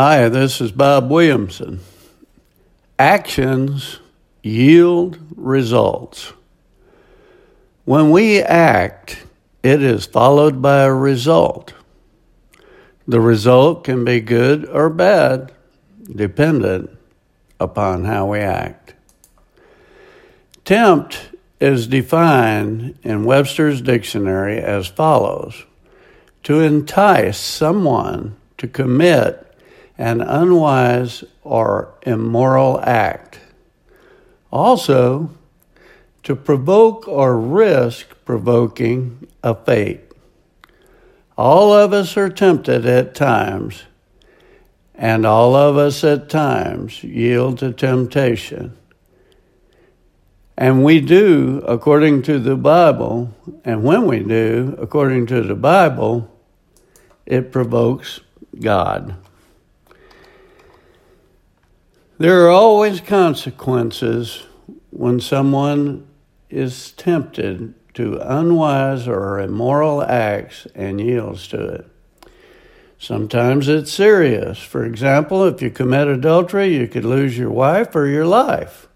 Hi, 0.00 0.28
this 0.28 0.60
is 0.60 0.70
Bob 0.70 1.10
Williamson. 1.10 1.80
Actions 3.00 3.98
yield 4.44 5.18
results. 5.34 6.32
When 7.84 8.12
we 8.12 8.40
act, 8.40 9.24
it 9.64 9.82
is 9.82 10.06
followed 10.06 10.62
by 10.62 10.84
a 10.84 10.94
result. 10.94 11.74
The 13.08 13.20
result 13.20 13.82
can 13.82 14.04
be 14.04 14.20
good 14.20 14.68
or 14.68 14.88
bad, 14.88 15.50
dependent 16.14 16.96
upon 17.58 18.04
how 18.04 18.26
we 18.26 18.38
act. 18.38 18.94
Tempt 20.64 21.30
is 21.58 21.88
defined 21.88 22.96
in 23.02 23.24
Webster's 23.24 23.80
dictionary 23.80 24.58
as 24.60 24.86
follows 24.86 25.64
to 26.44 26.60
entice 26.60 27.36
someone 27.36 28.36
to 28.58 28.68
commit 28.68 29.47
an 29.98 30.20
unwise 30.20 31.24
or 31.42 31.92
immoral 32.02 32.80
act. 32.82 33.40
Also, 34.50 35.30
to 36.22 36.36
provoke 36.36 37.06
or 37.08 37.38
risk 37.38 38.14
provoking 38.24 39.26
a 39.42 39.54
fate. 39.54 40.00
All 41.36 41.72
of 41.72 41.92
us 41.92 42.16
are 42.16 42.28
tempted 42.28 42.86
at 42.86 43.14
times, 43.14 43.84
and 44.94 45.24
all 45.26 45.54
of 45.54 45.76
us 45.76 46.02
at 46.04 46.28
times 46.28 47.02
yield 47.04 47.58
to 47.58 47.72
temptation. 47.72 48.76
And 50.56 50.82
we 50.82 51.00
do 51.00 51.62
according 51.66 52.22
to 52.22 52.40
the 52.40 52.56
Bible, 52.56 53.32
and 53.64 53.84
when 53.84 54.06
we 54.06 54.20
do 54.20 54.76
according 54.80 55.26
to 55.26 55.42
the 55.42 55.54
Bible, 55.54 56.28
it 57.26 57.52
provokes 57.52 58.20
God. 58.60 59.14
There 62.18 62.44
are 62.44 62.50
always 62.50 63.00
consequences 63.00 64.44
when 64.90 65.20
someone 65.20 66.08
is 66.50 66.90
tempted 66.90 67.74
to 67.94 68.18
unwise 68.20 69.06
or 69.06 69.38
immoral 69.38 70.02
acts 70.02 70.66
and 70.74 71.00
yields 71.00 71.46
to 71.48 71.64
it. 71.64 71.86
Sometimes 72.98 73.68
it's 73.68 73.92
serious. 73.92 74.58
For 74.58 74.84
example, 74.84 75.44
if 75.44 75.62
you 75.62 75.70
commit 75.70 76.08
adultery, 76.08 76.76
you 76.76 76.88
could 76.88 77.04
lose 77.04 77.38
your 77.38 77.52
wife 77.52 77.94
or 77.94 78.08
your 78.08 78.26
life. 78.26 78.88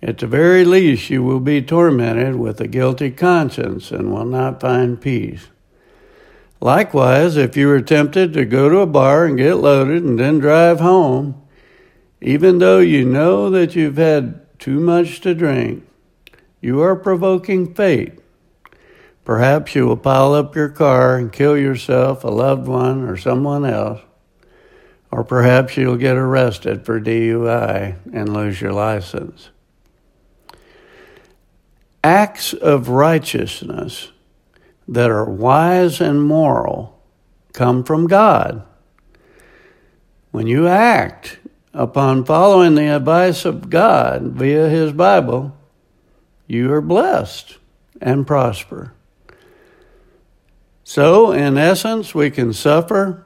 At 0.00 0.18
the 0.18 0.28
very 0.28 0.64
least, 0.64 1.10
you 1.10 1.24
will 1.24 1.40
be 1.40 1.60
tormented 1.60 2.36
with 2.36 2.60
a 2.60 2.68
guilty 2.68 3.10
conscience 3.10 3.90
and 3.90 4.12
will 4.12 4.24
not 4.24 4.60
find 4.60 5.00
peace. 5.00 5.48
Likewise, 6.60 7.36
if 7.36 7.56
you 7.56 7.68
are 7.70 7.80
tempted 7.80 8.32
to 8.34 8.44
go 8.44 8.68
to 8.68 8.78
a 8.78 8.86
bar 8.86 9.24
and 9.24 9.36
get 9.36 9.54
loaded 9.54 10.04
and 10.04 10.20
then 10.20 10.38
drive 10.38 10.78
home, 10.78 11.41
even 12.22 12.58
though 12.58 12.78
you 12.78 13.04
know 13.04 13.50
that 13.50 13.74
you've 13.74 13.96
had 13.96 14.58
too 14.60 14.78
much 14.78 15.20
to 15.22 15.34
drink, 15.34 15.84
you 16.60 16.80
are 16.80 16.94
provoking 16.94 17.74
fate. 17.74 18.16
Perhaps 19.24 19.74
you 19.74 19.88
will 19.88 19.96
pile 19.96 20.32
up 20.32 20.54
your 20.54 20.68
car 20.68 21.16
and 21.16 21.32
kill 21.32 21.58
yourself, 21.58 22.22
a 22.22 22.28
loved 22.28 22.68
one, 22.68 23.02
or 23.08 23.16
someone 23.16 23.64
else. 23.64 24.00
Or 25.10 25.24
perhaps 25.24 25.76
you'll 25.76 25.96
get 25.96 26.16
arrested 26.16 26.86
for 26.86 27.00
DUI 27.00 27.96
and 28.12 28.32
lose 28.32 28.60
your 28.60 28.72
license. 28.72 29.50
Acts 32.04 32.52
of 32.52 32.88
righteousness 32.88 34.12
that 34.86 35.10
are 35.10 35.28
wise 35.28 36.00
and 36.00 36.22
moral 36.22 37.02
come 37.52 37.82
from 37.82 38.06
God. 38.06 38.64
When 40.30 40.46
you 40.46 40.68
act 40.68 41.38
upon 41.74 42.24
following 42.24 42.74
the 42.74 42.94
advice 42.94 43.44
of 43.44 43.70
God 43.70 44.22
via 44.32 44.68
His 44.68 44.92
Bible, 44.92 45.56
you 46.46 46.72
are 46.72 46.80
blessed 46.80 47.58
and 48.00 48.26
prosper. 48.26 48.92
So, 50.84 51.32
in 51.32 51.56
essence, 51.56 52.14
we 52.14 52.30
can 52.30 52.52
suffer 52.52 53.24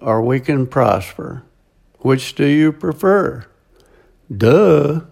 or 0.00 0.22
we 0.22 0.40
can 0.40 0.66
prosper. 0.66 1.42
Which 2.00 2.34
do 2.34 2.46
you 2.46 2.72
prefer? 2.72 3.46
Duh. 4.34 5.02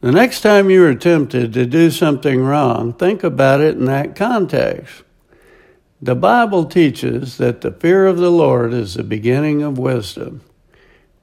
The 0.00 0.12
next 0.12 0.42
time 0.42 0.68
you 0.68 0.84
are 0.84 0.94
tempted 0.94 1.54
to 1.54 1.64
do 1.64 1.90
something 1.90 2.42
wrong, 2.42 2.92
think 2.92 3.24
about 3.24 3.62
it 3.62 3.76
in 3.76 3.86
that 3.86 4.16
context. 4.16 5.02
The 6.02 6.14
Bible 6.14 6.66
teaches 6.66 7.38
that 7.38 7.62
the 7.62 7.72
fear 7.72 8.06
of 8.06 8.18
the 8.18 8.30
Lord 8.30 8.74
is 8.74 8.94
the 8.94 9.02
beginning 9.02 9.62
of 9.62 9.78
wisdom. 9.78 10.42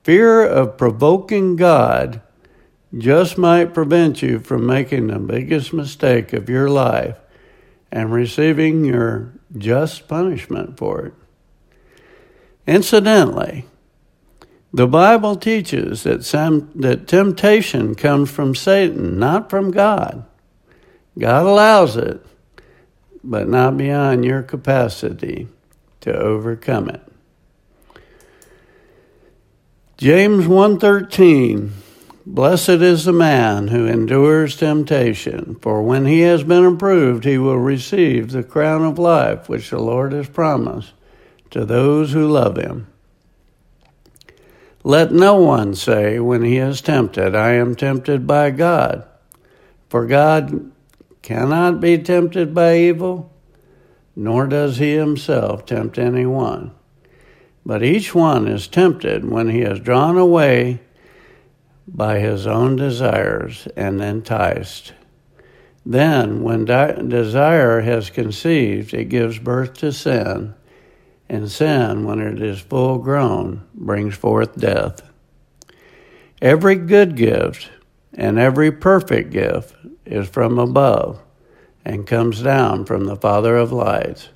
Fear 0.03 0.45
of 0.45 0.77
provoking 0.77 1.55
God 1.55 2.21
just 2.97 3.37
might 3.37 3.73
prevent 3.73 4.21
you 4.21 4.39
from 4.39 4.65
making 4.65 5.07
the 5.07 5.19
biggest 5.19 5.73
mistake 5.73 6.33
of 6.33 6.49
your 6.49 6.69
life 6.69 7.17
and 7.91 8.11
receiving 8.11 8.83
your 8.83 9.33
just 9.57 10.07
punishment 10.07 10.77
for 10.77 11.05
it. 11.05 11.13
Incidentally, 12.65 13.65
the 14.73 14.87
Bible 14.87 15.35
teaches 15.35 16.03
that, 16.03 16.21
that 16.75 17.07
temptation 17.07 17.95
comes 17.95 18.31
from 18.31 18.55
Satan, 18.55 19.19
not 19.19 19.49
from 19.49 19.71
God. 19.71 20.25
God 21.19 21.45
allows 21.45 21.97
it, 21.97 22.25
but 23.23 23.49
not 23.49 23.77
beyond 23.77 24.23
your 24.23 24.41
capacity 24.41 25.47
to 25.99 26.13
overcome 26.13 26.89
it. 26.89 27.10
James 30.01 30.47
1:13 30.47 31.69
Blessed 32.25 32.69
is 32.69 33.05
the 33.05 33.13
man 33.13 33.67
who 33.67 33.85
endures 33.85 34.57
temptation, 34.57 35.57
for 35.61 35.83
when 35.83 36.07
he 36.07 36.21
has 36.21 36.43
been 36.43 36.65
approved 36.65 37.23
he 37.23 37.37
will 37.37 37.59
receive 37.59 38.31
the 38.31 38.41
crown 38.41 38.83
of 38.83 38.97
life 38.97 39.47
which 39.47 39.69
the 39.69 39.77
Lord 39.77 40.11
has 40.11 40.27
promised 40.27 40.93
to 41.51 41.65
those 41.65 42.13
who 42.13 42.27
love 42.27 42.57
him. 42.57 42.87
Let 44.83 45.11
no 45.11 45.35
one 45.35 45.75
say 45.75 46.17
when 46.19 46.41
he 46.41 46.57
is 46.57 46.81
tempted, 46.81 47.35
I 47.35 47.51
am 47.51 47.75
tempted 47.75 48.25
by 48.25 48.49
God. 48.49 49.03
For 49.87 50.07
God 50.07 50.71
cannot 51.21 51.79
be 51.79 51.99
tempted 51.99 52.55
by 52.55 52.75
evil, 52.75 53.31
nor 54.15 54.47
does 54.47 54.79
he 54.79 54.95
himself 54.95 55.63
tempt 55.63 55.99
anyone. 55.99 56.71
But 57.65 57.83
each 57.83 58.15
one 58.15 58.47
is 58.47 58.67
tempted 58.67 59.29
when 59.29 59.49
he 59.49 59.61
is 59.61 59.79
drawn 59.79 60.17
away 60.17 60.79
by 61.87 62.19
his 62.19 62.47
own 62.47 62.75
desires 62.75 63.67
and 63.75 64.01
enticed. 64.01 64.93
Then, 65.85 66.43
when 66.43 66.65
di- 66.65 67.01
desire 67.07 67.81
has 67.81 68.09
conceived, 68.09 68.93
it 68.93 69.05
gives 69.05 69.39
birth 69.39 69.73
to 69.75 69.91
sin, 69.91 70.53
and 71.27 71.49
sin, 71.49 72.05
when 72.05 72.19
it 72.19 72.41
is 72.41 72.59
full 72.59 72.99
grown, 72.99 73.63
brings 73.73 74.15
forth 74.15 74.57
death. 74.57 75.01
Every 76.41 76.75
good 76.75 77.15
gift 77.15 77.69
and 78.13 78.39
every 78.39 78.71
perfect 78.71 79.31
gift 79.31 79.75
is 80.05 80.27
from 80.27 80.59
above 80.59 81.21
and 81.85 82.05
comes 82.05 82.41
down 82.41 82.85
from 82.85 83.05
the 83.05 83.15
Father 83.15 83.57
of 83.57 83.71
lights 83.71 84.29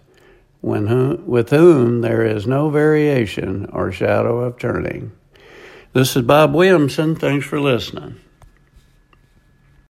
when 0.65 1.23
with 1.27 1.51
whom 1.51 2.01
there 2.01 2.25
is 2.25 2.47
no 2.47 2.71
variation 2.71 3.67
or 3.71 3.91
shadow 3.91 4.39
of 4.39 4.57
turning. 4.57 5.11
This 5.93 6.15
is 6.15 6.23
Bob 6.23 6.55
Williamson. 6.55 7.15
Thanks 7.15 7.45
for 7.45 7.59
listening. 7.59 8.19